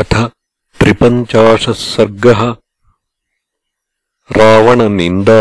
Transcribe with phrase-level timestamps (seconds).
[0.00, 0.14] अथ
[0.78, 2.40] त्रिपञ्चाशः सर्गः
[4.38, 5.36] रावणनिन्दा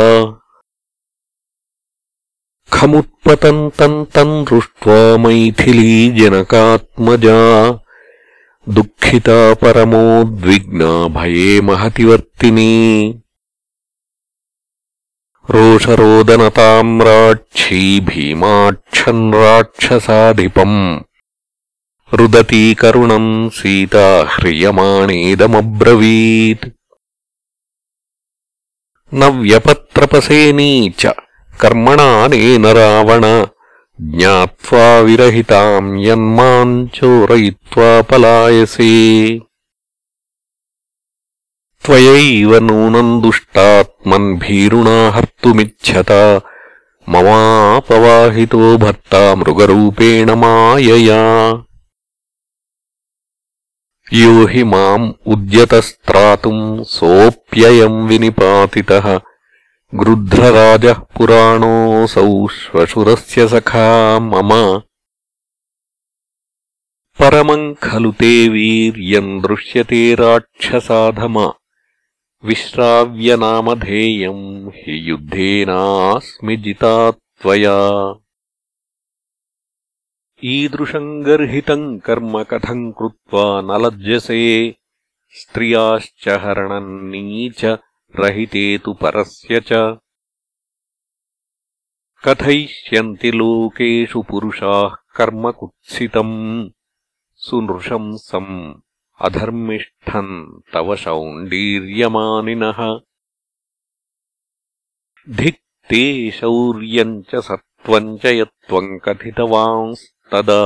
[2.74, 6.14] खमुत्पतन्तम् तम् दृष्ट्वा मैथिलीजनकात्मजा
[8.78, 12.74] दुःखिता परमोद्विग्ना भये महतिवर्तिनी
[15.56, 20.80] रोषरोदनताम् राक्षी भीमाक्षन् राक्षसाधिपम्
[22.20, 26.66] रुदती करुणम् सीता ह्रियमाणेदमब्रवीत्
[29.20, 31.02] न व्यपत्रपसेनी च
[31.62, 33.26] कर्मणानेन रावण
[34.18, 38.94] ज्ञात्वा विरहिताम् यन्माम् चोरयित्वा पलायसे
[41.86, 46.24] त्वयैव नूनम् दुष्टात्मन् भीरुणा हर्तुमिच्छता
[47.14, 51.22] ममापवाहितो भर्ता मृगरूपेण मायया
[54.13, 59.21] यो हि माम् उद्यतस्त्रातुम् सोऽप्ययम् विनिपातितः।
[59.95, 64.83] गृध्रराजः पुराणोऽसौ श्वशुरस्य सखा मम।
[67.19, 71.53] परमम् खलु ते वीर्यम् दृश्यते राक्षसाधम।
[72.45, 78.15] विश्राव्यनामधेयम् हि युद्धेनास्मि जिता त्वया
[80.45, 84.77] ईदृशम् गर्हितम् कर्म कथम् कृत्वा न लज्जसे
[85.31, 87.79] स्त्रियाश्च हरणम् नीच
[88.17, 89.99] रहिते तु परस्य च।
[92.25, 96.71] कथयिष्यन्ति लोकेषु पुरुषाः कर्म कुत्सितम्
[97.35, 98.75] सुनृशंसम्
[99.21, 103.01] अधर्मिष्ठम् तव शौण्डीर्यमानिनः।
[105.29, 110.65] धिक्ते शौर्यम् च सत्त्वम् च यत्त्वम् कथितवांस् तदा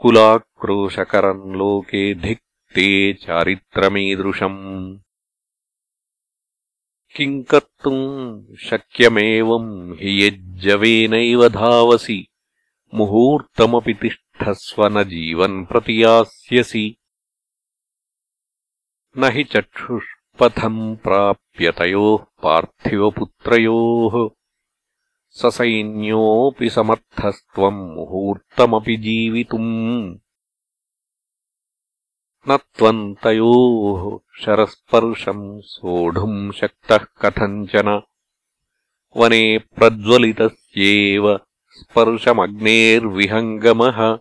[0.00, 4.58] कुलाक्रोशकरम् लोके धिक्ते चारित्रमीदृशम्।
[7.16, 12.26] किम् कर्तुम् शक्यमेवम् हि यज्जवेनैव धावसि
[12.94, 16.96] मुहूर्तमपि तिष्ठस्व न जीवन् प्रतियास्यसि
[19.18, 24.14] न हि चक्षुष्पथम् प्राप्यतयोः पार्थिवपुत्रयोः
[25.30, 30.16] ससैन्योऽपि समर्थस्त्वम् मुहूर्तमपि जीवितुम्।
[32.48, 38.02] न त्वम् तयोः शरस्पर्शम् सोढुम् शक्तः कथञ्चन।
[39.16, 44.18] वने प्रज्वलितस्येव स्पर्शमग्नेर्विहङ्गमः।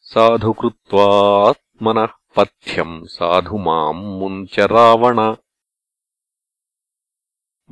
[0.00, 5.36] साधु कृत्वात्मनः पथ्यम् साधु माम् मुञ्च रावण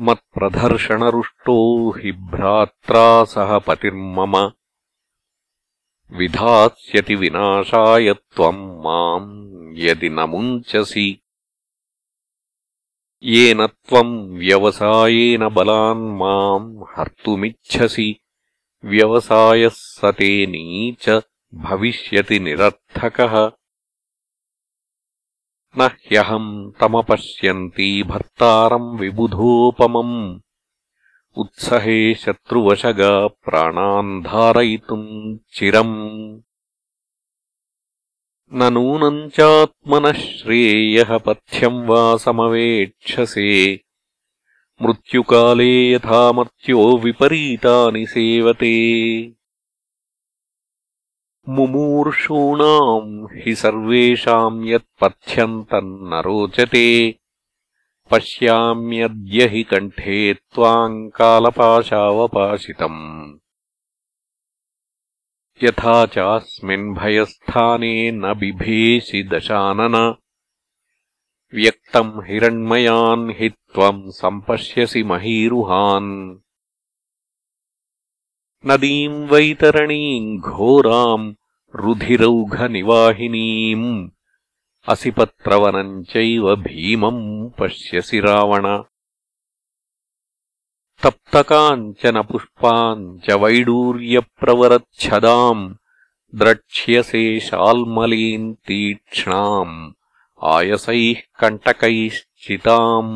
[0.04, 1.56] मत्प्रदर्शनरुष्टो
[1.98, 4.36] हि भ्रात्रा सह पतिर्मम
[6.18, 9.30] विधास्यति विनाशाय त्वम् माम्
[9.84, 11.08] यदि न मुञ्चसि
[13.32, 18.08] येन त्वम् व्यवसायेन बलान् माम् हर्तुमिच्छसि
[18.84, 21.08] व्यवसायः स ते नीच
[21.52, 23.34] भविष्यति निरर्थकः
[25.78, 30.40] न ह्यहम् तमपश्यन्ती भर्तारम् विबुधोपमम्।
[31.36, 36.40] उत्सहे शत्रुवशगा प्राणान् धारयितुम् चिरम्।
[38.54, 43.80] न नूनम् चात्मनः श्रेयः पथ्यम् वा समवेक्षसे।
[44.82, 49.35] मृत्युकाले यथा मर्त्यो विपरीतानि सेवते
[51.48, 57.18] मुमूर्षूणाम् हि सर्वेषाम् यत्पथ्यम् तन्न रोचते
[58.10, 63.38] पश्याम्यद्य हि कण्ठे त्वाम् कालपाशावपाशितम्।
[65.62, 70.14] यथा चास्मिन् भयस्थाने न बिभेषि दशानन।
[71.54, 76.36] व्यक्तम् हिरण्मयान् हि त्वम् सम्पश्यसि महीरुहान्
[78.66, 81.36] నదీం వైతరణీం ఘోరాం
[81.74, 84.12] రుధిరౌఘనివాహినీం
[84.88, 88.82] అసిపత్రవనం చైవ భీమం పశ్యసి రావణ.
[91.02, 95.78] తప్తకాంచన పుష్పాంచ వైడూర్యప్రవరచ్ఛదాం
[96.34, 99.94] ద్రక్ష్యసే శాల్మలీం తీక్ష్ణాం.
[100.42, 103.06] ఆయసైః కంటకైశ్చితాం.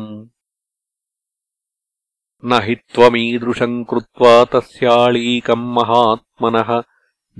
[2.50, 6.70] न हि त्वमीदृशम् कृत्वा तस्याळीकम् महात्मनः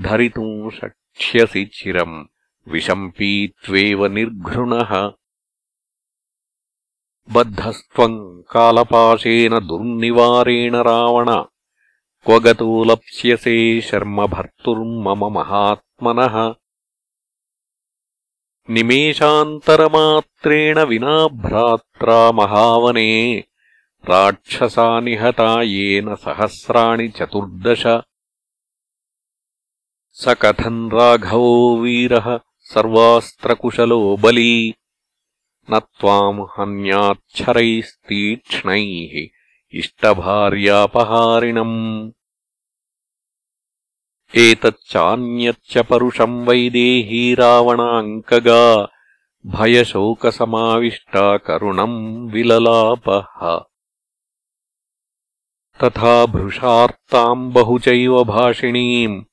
[0.06, 2.24] धरितुम् शक्ष्यसि चिरम्
[2.72, 4.92] विशम्पीत्वेव निर्घृणः
[7.34, 8.18] बद्धस्त्वम्
[8.52, 11.30] कालपाशेन दुर्निवारेण रावण
[12.26, 13.56] क्व गतो लप्स्यसे
[13.88, 16.36] शर्म भर्तुर्मम महात्मनः
[18.76, 19.76] निमेषान्तरमात्रेण
[20.88, 23.10] विना भ्रात्रा महावने
[24.09, 27.83] राक्षसा निहता येन सहस्राणि चतुर्दश।
[30.13, 34.73] स कथम् राघवो वीरः सर्वास्त्रकुशलो बली
[35.71, 39.27] न त्वाम् हन्याच्छरैस्तीक्ष्णैः
[39.73, 42.11] इष्टभार्यापहारिणम्।
[44.35, 48.89] एतच्चान्यच्च परुषम् वैदेही रावणाङ्कगा
[49.45, 53.70] भयशोकसमाविष्टा करुणम् विललापः
[55.83, 59.23] तथा भृशार्ताम् बहु चैव भाषिणीम्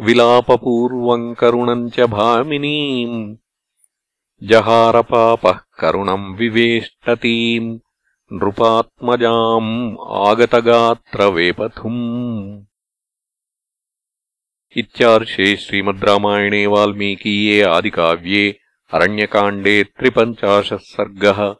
[0.00, 3.36] विलापपूर्वम् करुणम् च भामिनीम्।
[4.42, 7.78] जहारपापः करुणम् विवेष्टतीम्
[8.32, 11.02] नृपात्मजाम् आगतगात्रवेपथुम्।
[14.76, 18.58] इत्यार्षे श्रीमद् रामायणे वाल्मीकीये आदिकाव्ये
[18.92, 21.54] अरण्यकाण्डे त्रिपञ्चाशः सर्गः